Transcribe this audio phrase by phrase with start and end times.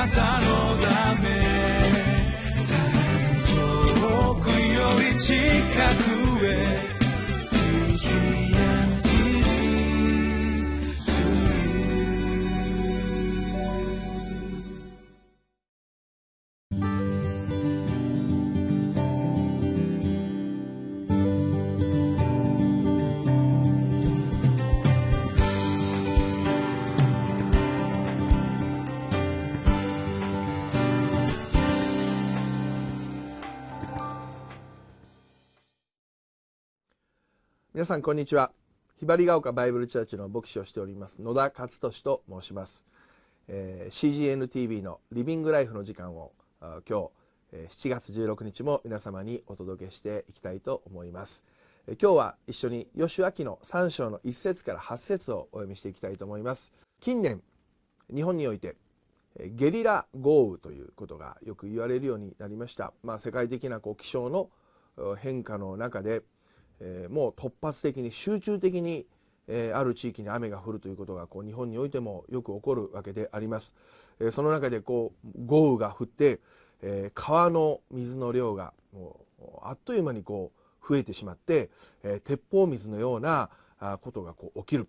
[0.00, 0.46] なたの
[0.78, 1.28] ため。
[4.00, 5.34] 遠くより近
[6.04, 6.09] く。
[37.72, 38.50] 皆さんこんにちは。
[38.96, 41.22] ひばりが丘バイブルチャーチの牧師をしております。
[41.22, 42.84] 野田勝利と申します、
[43.46, 47.10] えー、CGNTV のリビングライフの時間を今日、
[47.52, 51.44] えー、7月16日も皆様にお届けしていきたいと思います、
[51.86, 56.72] 今日は一緒に吉明の3章の1節から8節をお読みしていきたいと思います。
[56.98, 57.40] 近年
[58.12, 58.74] 日本において
[59.38, 64.50] ゲリラ豪雨ということがよく言われるようになりました、まあ、世界的なこう気象の
[65.18, 66.22] 変化の中で
[66.80, 69.06] えー、もう突発的に集中的に、
[69.48, 73.74] えー、ある地域に雨が降るということがこう日本においてもよく起こるわけであります。
[74.18, 76.40] えー、その中でこう豪雨が降って、
[76.82, 80.50] え川の水の量がもうあっという間にこ
[80.82, 81.68] う増えてしまって、
[82.02, 83.50] え鉄砲水のような
[84.00, 84.88] ことがこう起きる。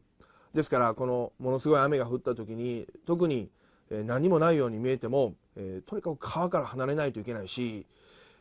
[0.54, 3.50] ですからこのものすごい雨が降った時に特に
[3.90, 7.86] 何もないように見えても、えとにかく川から離れないといけないし、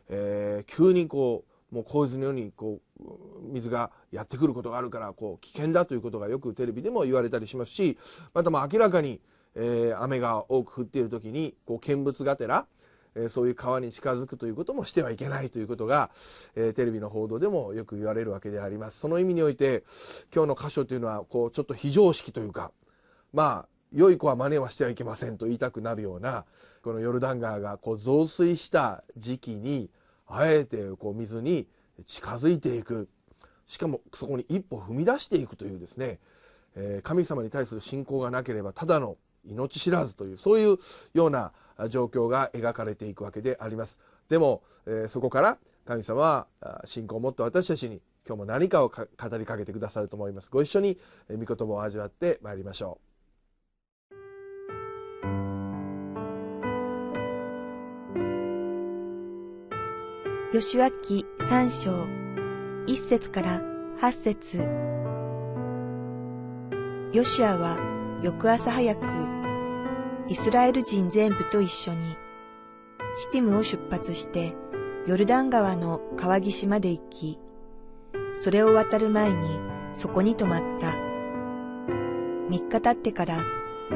[0.08, 3.02] え急にこうもう洪水のようにこう
[3.52, 7.98] 水がやってくることがあるからこう危険だということがよくテレビでも言われたりしますし
[8.34, 9.20] またま明らかに、
[9.54, 12.66] えー、雨が多く降っている時にこう見物がてら、
[13.14, 16.10] えー、そういう川に近づくということもしてはいけないということが、
[16.56, 18.98] えー、テレビの報道でもよく言われるわけであります。
[18.98, 19.84] その意味において
[20.34, 22.72] 今日の箇所というのはこうちょっと非常識というか
[23.32, 26.44] まあ良い子は真似はしてはいけませんと言いたくなるような
[26.82, 29.90] このヨルダン川がこう増水した時期に
[30.31, 31.67] あえてこう水に
[32.06, 33.09] 近づいていく。
[33.67, 36.18] しかもそこに一歩踏み出していくというですね、
[36.74, 40.77] え神様に対する信仰がなければただの命知らずというそういう
[41.14, 41.52] ような
[41.89, 44.01] 状況が描かれていくわけであります。
[44.29, 46.46] でも、えそこから神様は
[46.85, 50.51] 信仰を持った私たちに今日も何かを語りかけてくださると思います。
[50.51, 50.98] ご一緒に
[51.29, 53.09] 御言葉を味わってまいりましょう。
[60.52, 62.08] 吉脇三章
[62.88, 63.62] 一節から
[64.00, 64.58] 八節。
[67.12, 67.78] ヨシアは
[68.20, 69.05] 翌朝早く
[70.27, 72.16] イスラエル人全部と一緒に
[73.14, 74.56] シティムを出発して
[75.06, 77.39] ヨルダン川の川岸まで行き
[78.34, 79.60] それを渡る前に
[79.94, 80.96] そこに泊まった。
[82.48, 83.44] 三日経ってから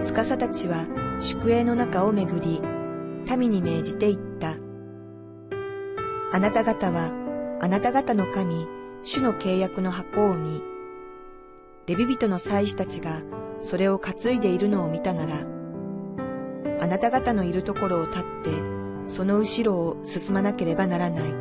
[0.04, 0.87] 司たちは
[1.20, 2.60] 宿営の中をめぐり
[3.37, 4.63] 民に命じて言った。
[6.34, 7.12] あなた方は、
[7.61, 8.67] あなた方の神、
[9.05, 10.61] 主の契約の箱を見、
[11.87, 13.22] レビ人の祭司たちが
[13.61, 15.37] それを担いでいるのを見たなら、
[16.81, 18.50] あなた方のいるところを立って、
[19.06, 21.34] その後ろを進まなければならない。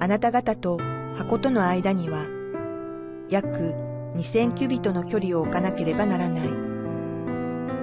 [0.00, 0.78] あなた方と
[1.16, 2.26] 箱との間には、
[3.30, 3.74] 約
[4.14, 6.50] 二千キュビットの距離を置かなければならない。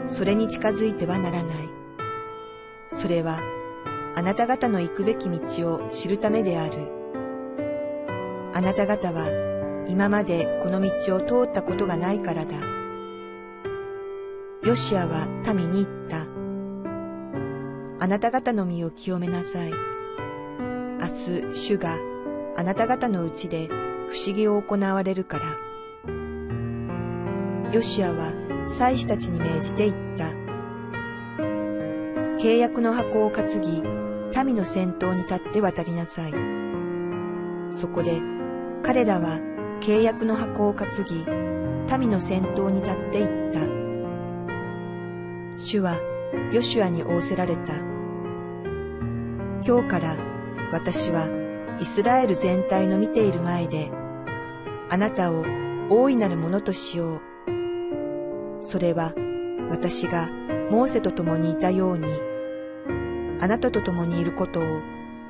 [0.05, 1.55] それに近づいてはならない。
[2.91, 3.39] それは
[4.17, 6.87] あなた方の行くべき道を知るためである。
[8.53, 12.55] あなた方は今までこの道を通ったことがないからだ。
[14.63, 16.25] ヨシアは民に言った。
[17.99, 19.71] あなた方の身を清めなさい。
[19.71, 21.97] 明日、主が
[22.55, 25.45] あなた方のうちで不思議を行われるから。
[27.71, 28.31] ヨシアは
[28.69, 30.25] 祭司たちに命じて言った。
[32.41, 33.81] 契約の箱を担ぎ、
[34.43, 36.33] 民の先頭に立って渡りなさい。
[37.71, 38.21] そこで
[38.83, 39.39] 彼らは
[39.81, 41.25] 契約の箱を担ぎ、
[41.97, 43.59] 民の先頭に立っていった。
[45.57, 45.97] 主は
[46.51, 47.73] ヨシュアに仰せられた。
[49.65, 50.17] 今日から
[50.71, 51.27] 私は
[51.79, 53.91] イスラエル全体の見ている前で、
[54.89, 55.43] あなたを
[55.89, 57.21] 大いなるものとしよう。
[58.61, 59.13] それは
[59.69, 60.27] 私が
[60.69, 62.07] モーセと共にいたように、
[63.39, 64.63] あなたと共にいることを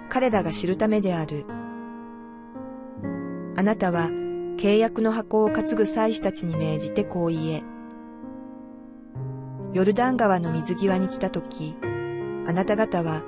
[0.10, 1.46] 彼らが知るためである。
[3.57, 4.10] あなたは
[4.57, 7.63] 契約の箱を担ぐ祭司たちに命じてこう言え。
[9.74, 11.75] ヨルダン川の水際に来たとき、
[12.48, 13.24] あなた方は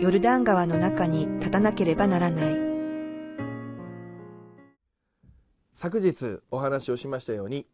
[0.00, 2.56] ヨルダン川の中に立たなければならない。
[5.74, 7.66] 昨日お話をしましたように、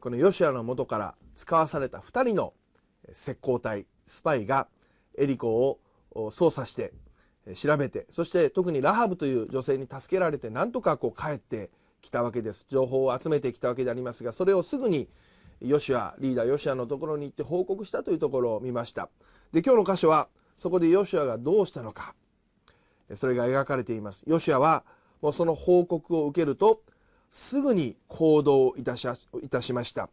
[0.00, 2.52] このヨシアの元から使わされた2人の
[3.12, 4.68] 石膏体スパイが
[5.18, 5.78] エリコ
[6.12, 6.92] を捜査して
[7.54, 11.70] 調べてそして特にラハブという女性に助けられてなんとかこう帰って
[12.02, 12.66] きたわけです。
[12.68, 15.08] 情報を集めてきたわけでありますがそれをすぐに
[15.60, 19.08] ヨシアリーダーヨシアのところに行って報告したというところを見ました。
[19.52, 22.14] で今日の箇所はそこでヨシアがどうしたのか。
[23.14, 24.24] それが描かれています。
[24.26, 24.84] ヨシアは
[25.22, 26.82] もうその報告を受けると
[27.30, 29.06] すぐに行動いたし
[29.42, 30.08] いたしました。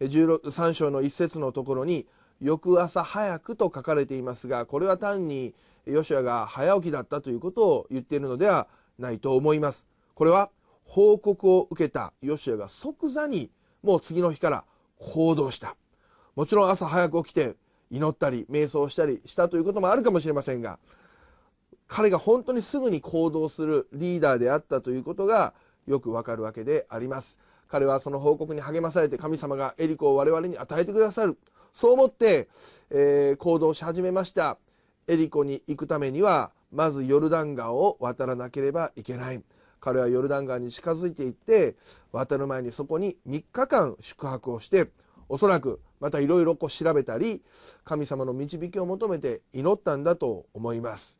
[0.00, 2.06] 3章の一節のところに
[2.42, 5.54] 翌朝早くと書かれていますがこれは単に
[5.86, 8.66] ヨシアが早起きだったということを言っているのでは
[8.98, 9.86] ないと思います。
[10.14, 10.50] これは
[10.84, 13.50] 報告を受けたヨシアが即座に
[13.82, 14.64] もう次の日から
[14.98, 15.76] 行動した。
[16.34, 17.56] もちろん朝早く起きて
[17.90, 20.78] 祈ったり瞑想したりしたということもあるかもしれませんが
[21.86, 25.52] 彼が本当にすぐに行動するリーダーであったということが
[25.86, 27.38] よくわかるわけであります。
[27.68, 31.38] 彼はその報告に励まされて神様がエリコを我々に与えてくださる。
[31.72, 32.48] そう思って、
[32.90, 34.58] えー、行動し始めました。
[35.08, 39.42] エリコに行くためにはまずヨルダン川を渡らなければいけない。
[39.80, 41.76] 彼はヨルダン川に近づいていって
[42.12, 44.90] 渡る前にそこに3日間宿泊をして
[45.28, 47.42] おそらくまたいろいろ調べたり
[47.84, 51.18] 神様の導きを求めて祈ったんだと思います。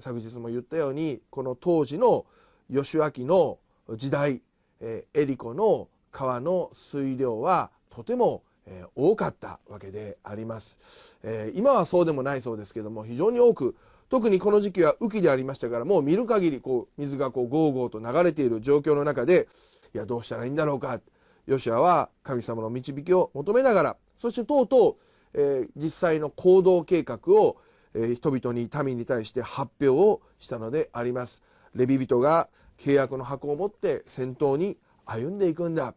[0.00, 2.24] 昨日も言ったようにこの当時の
[2.70, 3.58] 義明の
[3.96, 4.42] 時代
[4.80, 13.76] エリコの川の水量はとてもえ多かったわけでありますえ今はそうでもないそうですけども非常に多く
[14.08, 19.48] 特にこの時期は雨季でありましたからもう見る限りこう水がこうゴーゴーと流れている状況の中で
[19.94, 21.00] いやどうしたらいいんだろうか
[21.46, 24.96] ヨシアは神様の導きを求めながらそしてとうと
[25.34, 27.56] う、えー、実際の行動計画を、
[27.94, 31.42] えー、人々に民に対して発表をしたのであります。
[31.74, 35.94] レビ人が契約の箱を持って先頭に歩んでいくんだ。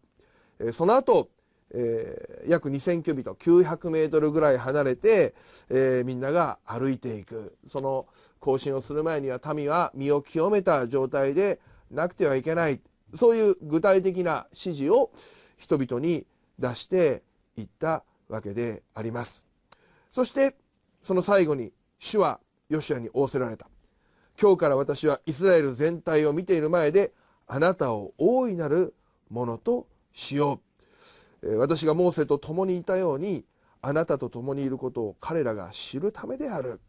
[0.59, 1.29] えー、その後
[1.73, 5.35] えー、約2,000キュビト900メートルぐらい離れて、
[5.69, 7.55] えー、みんなが歩いていく。
[7.67, 8.07] その
[8.39, 11.59] 行進をする前には民は身を清めた状態で
[11.91, 12.81] なくてはいけない。
[13.13, 15.11] そういう具体的な指示を
[15.57, 16.25] 人々に
[16.59, 17.23] 出して
[17.57, 19.45] いったわけであります。
[20.09, 20.55] そして
[21.01, 23.67] その最後に主はヨシアに仰せられた。
[24.39, 27.11] 今日から私はイスラエル全体を見ている前で
[27.47, 28.93] あなたを大いなる
[29.29, 30.66] ものとしよう。
[31.55, 33.45] 私がモーセと共にいたように
[33.81, 36.81] あなたと共にいることを彼らが知るためである。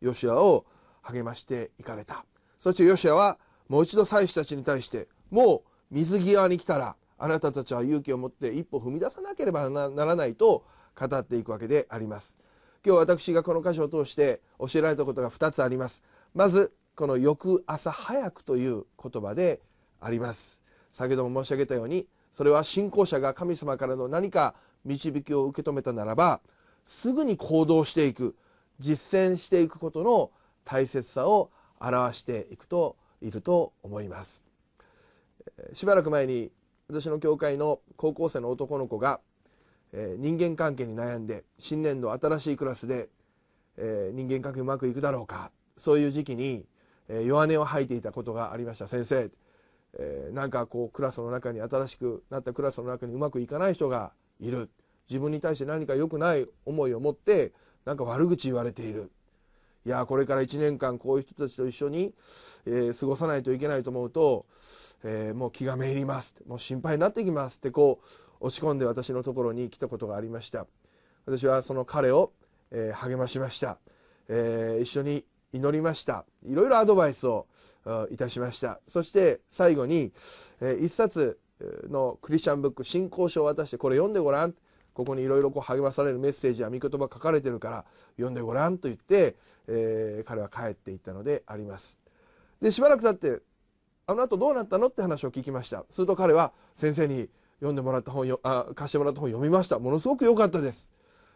[0.00, 0.66] ヨシアを
[1.02, 2.26] 励ましていかれた。
[2.58, 3.38] そしてヨシアは
[3.68, 10.64] もう一度祭司たちに対してもう水際に来たらあなたたちは勇気を持って一歩踏み出さなければならないと
[10.98, 12.36] 語っていくわけであります。
[12.84, 16.02] 今日私がこの箇所を通して教えられたことが2つあります。
[16.34, 19.60] まずこの翌朝早くという言葉で
[20.00, 20.62] あります。
[20.90, 22.06] 先ほども申し上げたように
[22.36, 24.54] それは信仰者が神様からの何か
[24.84, 26.42] 導きを受け止めたならば
[26.84, 28.36] すぐに行動していく
[28.78, 30.30] 実践していくことの
[30.66, 31.50] 大切さを
[31.80, 34.44] 表していくといると思います。
[35.72, 36.52] しばらく前に
[36.90, 39.20] 私の教会の高校生の男の子が、
[40.18, 43.08] 人間関係に悩んで新年度新しいクラスで、
[43.78, 46.66] 人間関係うまくいくだろうかそういう時期に、
[47.24, 48.86] 弱音を吐いていたことがありました。
[48.86, 49.30] 先生
[49.98, 54.70] えー、なんかこうクラスの中に新しくなったクラスの中にうまくいかない人がいる。
[55.08, 57.52] 自分に対して何か良くない思いを持って
[57.84, 59.10] なんか悪口言われている。
[59.84, 62.12] いやこれから1年間こういう人たちと一緒に、
[62.66, 64.46] えー、過ごさないといけないと思うと、
[65.04, 66.34] えー、もう気がめいります。
[66.46, 68.06] もう心配になってきますってこう
[68.40, 70.66] 落ち込んで私のところに来たことがありました。
[71.24, 72.32] 私はその彼を、
[72.70, 73.78] え励ましました、
[74.28, 75.24] え一緒に
[75.56, 76.24] 祈りました。
[76.44, 77.46] いろいろアドバイスを
[78.10, 78.80] いたしました。
[78.86, 80.12] そして最後に、
[80.60, 81.38] え一冊
[81.88, 84.54] のクリスチャンブック信仰書を渡してこれ読んでごらん。
[84.94, 87.84] ここにいろいろ励まされるメッセージや御言葉書かれてるから
[88.16, 89.36] 読んでごらんと言って、
[89.68, 92.00] えー、彼は帰っていったのであります。
[92.62, 93.42] でしばらく経って
[94.06, 95.84] あの後どうなったのって話を聞きました。
[95.90, 99.78] すると彼は先生に読んでもらった本よあ貸してもらった本読みました。
[99.78, 100.90] ものすごく良かったです、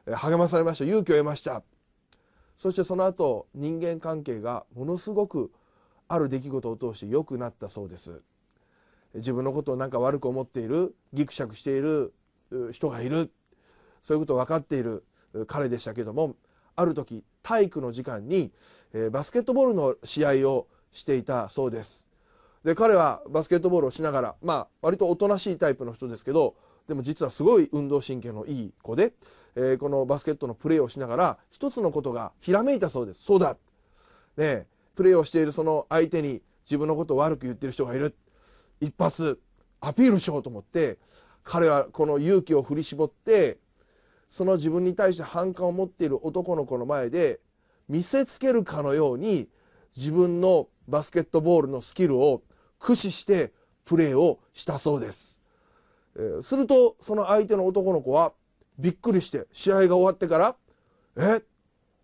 [0.07, 0.85] 励まされました。
[0.87, 1.63] 勇気を得ました。
[2.61, 5.51] そしてその後人間関係がものすごく
[6.09, 8.21] ある出来事を通して良くなったそうです。
[9.15, 12.13] 自分のことを何か悪く思っているギクシャクしている
[12.71, 13.33] 人がいる。
[14.03, 15.05] そういうことを分かっている
[15.47, 16.37] 彼でしたけども
[16.77, 18.53] ある時体育の時間に
[19.11, 22.07] バスケットボールの試合をしていたそうです。
[22.63, 26.57] で彼はバスケットボールをしながらまあ割とおとなしいタイプの人ですけど
[26.91, 29.13] でも実はすごい運動神経のいい子で、
[29.55, 33.23] えー、このバスケットのプレーをしながら一つのことがひらめいたそうです。
[33.23, 33.57] そうだ。
[34.37, 34.67] ね
[34.97, 38.17] プレーをしているその相手に自分のことを悪く言ってる人がいる。
[38.81, 39.39] 一発
[39.81, 40.99] アピールしようと思って
[41.45, 43.59] 彼はこの勇気を振り絞って
[44.29, 47.39] その自分に対して反感を持っている男の子の前で
[47.89, 49.49] 見せつけるかのように
[49.97, 52.43] 自分のバスケットボールのスキルを
[52.81, 53.53] 駆使して
[53.85, 55.40] プレーをしたそうです。
[56.39, 58.33] えするとその相手の男の子は
[58.79, 60.57] びっくりして試合が終わってから
[61.17, 61.43] 「え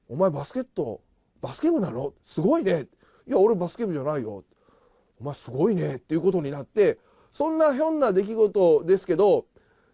[0.09, 1.03] お前バスケット
[1.43, 2.15] バスケ部なの？
[2.25, 2.89] すごいね」
[3.29, 4.43] 「いや俺バスケ部じゃないよ」
[5.21, 6.99] 「お前すごいね」っていうことになって
[7.31, 9.47] そんなひょんな出来事ですけど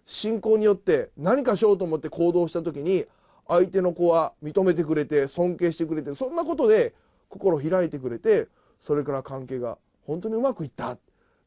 [0.06, 3.06] 信仰によって何かしようと思って行動した時に
[3.48, 6.94] 相手の子は認めてくれて尊敬してくれてそんなことで
[7.28, 8.48] 心開いてくれて
[8.78, 10.96] それから関係が本当にうまくいった。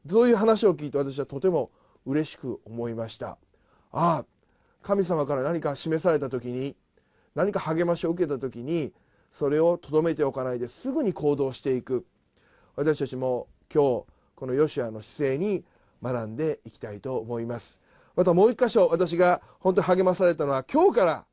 [0.08, 1.70] そういう話を聞いて私はとても
[2.06, 3.36] 嬉しく思いました。
[3.92, 4.24] ああ
[4.82, 6.76] 神様から何か示された時に
[7.34, 8.92] 何か励ましを受けた時に
[9.32, 12.06] それをとどめておかないですぐに行動していく。
[12.76, 15.64] 私たちも今日このヨシュアの姿勢に
[16.02, 17.80] 学んでいきたいと思います。
[18.14, 21.26] またもう一箇所私が本当に励まされたのは今日から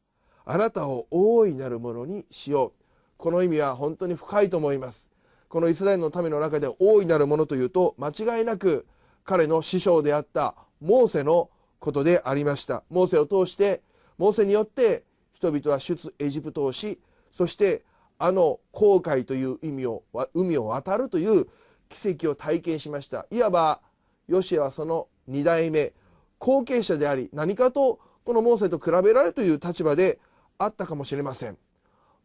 [0.45, 2.83] あなたを大いなるものにしよう。
[3.17, 5.11] この意味は本当に深いと思います。
[5.47, 8.87] このイスラエルの民の中で大いなるものというと間違いなく
[9.23, 11.49] 彼の師匠であったモーセの
[11.79, 12.83] ことでありました。
[12.89, 13.81] モーセを通して
[14.17, 16.99] モーセによって人々は出エジプトをし
[17.31, 17.83] そして
[18.19, 21.47] あの航海という意味を海を渡るという
[21.89, 23.25] 奇跡を体験しました。
[23.31, 23.79] いわば
[24.27, 25.93] ヨシエはその2代目
[26.37, 30.19] 後継者であり何かとこのモーセと比べられるという立場で
[30.57, 31.57] あったかもしれません。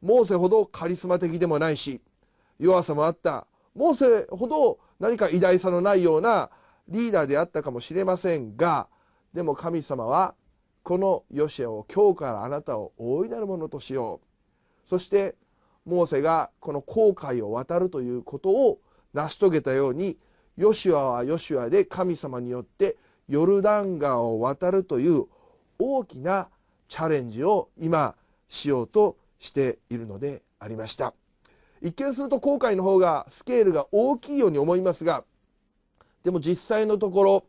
[0.02, 2.00] モーセほどカリスマ的でもないし
[2.58, 3.46] 弱さもあった。
[3.74, 6.50] モーセほど何か偉大さのないような
[6.88, 8.88] リーダーであったかもしれませんが
[9.32, 10.34] でも神様は
[10.82, 14.88] このヨシエを今日からあなたを大いなるものとしよう。
[14.88, 15.36] そして
[15.84, 18.80] モーセがこの航海を渡るということを
[19.12, 20.18] 成し遂げたように
[20.56, 22.96] ヨシュアはヨシュアで神様によって
[23.28, 25.26] ヨルダン川を渡るという
[25.78, 26.48] 大きな
[26.88, 28.14] チャレンジを今
[28.48, 31.12] しようとしているのでありました。
[31.80, 35.24] 一見すると航海の方がスケールが大きいように思いますが
[36.24, 37.44] でも実際のところ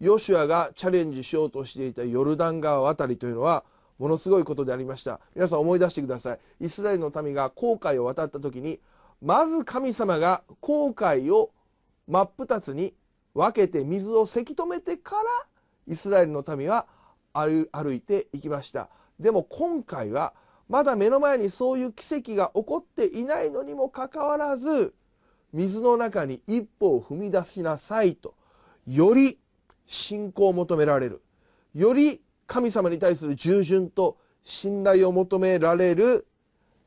[0.00, 3.64] ヨシュアがチャレンジしようとしていたヨルダン川渡りというのは
[3.98, 5.20] ものすごいことでありました。
[5.34, 6.38] 皆さん思い出してください。
[6.60, 8.80] イスラエルの民が航海を渡った時に
[9.20, 11.50] まず神様が航海を
[12.08, 12.94] 真っ二つに
[13.32, 15.22] 分けて水をせき止めてから
[15.86, 16.86] イスラエルの民は
[17.32, 18.88] 歩いていきました。
[19.20, 20.34] でも今回は
[20.68, 24.94] まだ目の前にそういう奇跡が起こっていないのにもかかわらず
[25.52, 28.34] 水の中に一歩を踏み出しなさいと
[28.86, 29.38] より
[29.86, 31.22] 信仰を求められる。
[31.74, 36.26] より神様に対する従順と信頼を求められる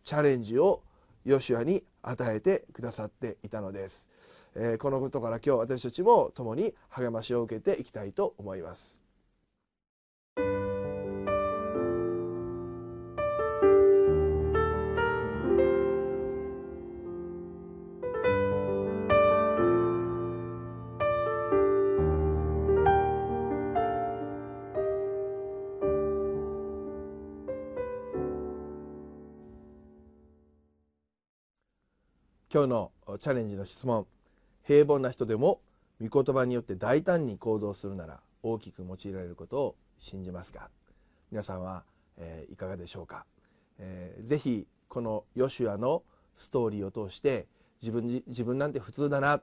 [0.04, 0.84] チャレンジを
[1.24, 4.08] ヨシュアに与えてくださっていたのです、
[4.56, 9.05] えーこのことから今日私たちも共に励ましを受けていきたいと思います。
[32.56, 34.08] 今日のチャレンジの質問。
[34.64, 35.60] 平凡な人でも
[36.00, 40.70] 御言葉によって大胆に行動するなら大きく用いられることを信じますか？
[41.32, 41.84] 皆さんは、
[42.16, 43.26] えーいかがでしょうか、
[43.78, 46.04] えーぜひこのヨシュアの
[46.38, 47.48] ストーリーを通して
[47.82, 49.42] 自分自分なんて普通だな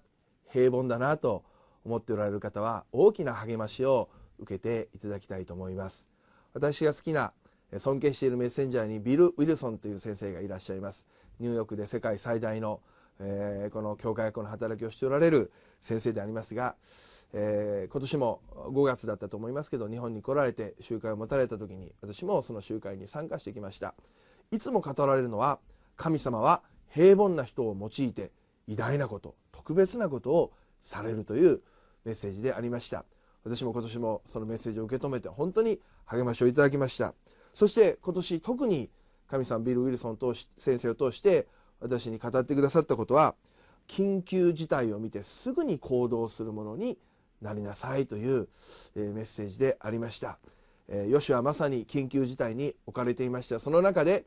[0.50, 1.44] 平凡だなと
[1.84, 6.08] 思っておられる方は大きな励ましを受けていただきたいと思います。
[6.54, 7.34] 私が好きな
[7.72, 11.06] え尊敬しているメッセンジャーにビル・ウィルソンという先生がいらっしゃいます。
[11.40, 12.80] ニューヨークで世界最大の、
[13.20, 16.76] えこの教会学の働きをしておられる先生でありますが、
[17.32, 23.94] え今年も5月だったと思いますけど日本に来られて集会を持たれた時に私もその集会に参加してきました。
[24.50, 25.58] いつも語られるのは
[25.96, 28.30] 神様は平凡な人を用いて
[28.66, 31.62] 偉大なこと特別なことをされるという
[32.04, 33.04] メッセージでありました。
[33.44, 37.14] 私も今年もそのメッセージを受け止めて本当に励ましをいただきました。
[37.52, 38.90] そして今年特に
[39.28, 40.18] 神様ビル・ウィルソン
[40.58, 41.46] 先生を通して
[41.82, 43.34] 私に語ってくださったことは
[43.88, 46.98] 緊急事態を見てすぐに行動するものに
[47.42, 48.48] なりなさいという、
[48.94, 50.38] えメッセージでありました、
[50.88, 53.58] えヨシュはまさに緊急事態に置かれていました。
[53.58, 54.24] その中で、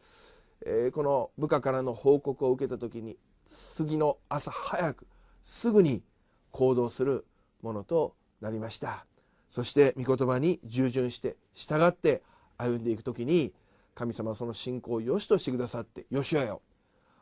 [0.65, 5.07] えこの部下からの報告を受けた時に次の朝早く
[5.43, 6.03] すぐに
[6.51, 7.25] 行動する
[7.61, 9.05] ものとなりました。
[9.49, 12.21] そして御言葉に従順して従って
[12.57, 13.53] 歩んでいく時に
[13.93, 16.61] 神様はその信仰を良しとしてくださって「よしやよ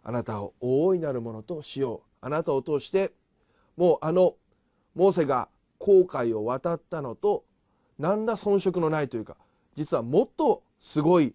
[0.04, 3.12] あなたを大いなるものとしよう」あなたを通して
[3.76, 4.36] もうあの
[4.96, 7.44] モーセが航海を渡ったのと
[8.00, 9.36] 何ら遜色のないというか
[9.76, 11.34] 実はもっとすごい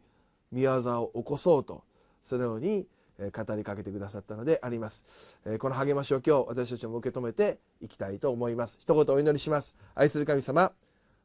[0.53, 1.85] 見業を起こそうと
[2.23, 2.87] そのように
[3.19, 5.37] 語りかけてくださったのであります。
[5.59, 8.79] この励ましを今日私たちも受け止めていきたいと思います。
[8.81, 9.75] 一言お祈りします。
[9.95, 10.73] 愛する神様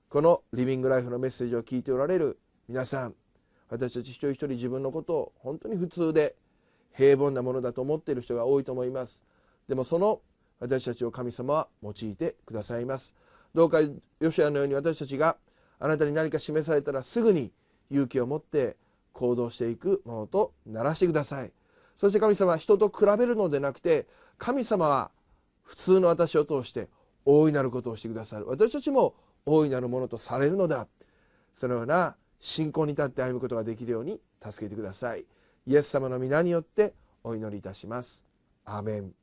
[0.10, 3.16] このリビングライフのメッセージを聞いておられる皆さん
[3.70, 6.36] 私たち一人一人自分のことを本当に普通で
[6.96, 9.22] 平凡なものだと思っている人が多いと思います。
[9.68, 10.22] でもその
[10.60, 13.14] 私たちを神様は用いてくださいます。
[13.54, 13.80] どうか
[14.20, 15.38] ヨシアのように私たちが
[15.80, 17.52] あなたに何か示されたらすぐに
[17.92, 18.78] 勇気を持って
[19.12, 21.52] 行動していくものとならしてください。
[21.96, 24.08] そして神様は人と比べるのでなくて
[24.38, 25.12] 神様は
[25.64, 26.90] 普通の私を通して
[27.26, 28.48] 大いなることをしてくださる。
[28.48, 30.88] 私たちも大いなるものとされるのだ。
[31.56, 35.26] そのような信仰に立って歩むことができるように助けてください。
[35.66, 36.94] イエス様の皆によって
[37.24, 38.26] お祈りいたします。
[38.66, 39.14] アーメン。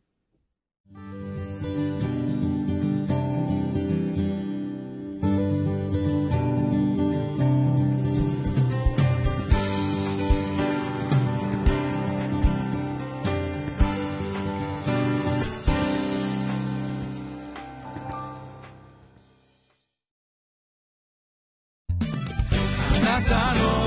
[23.03, 23.80] なたの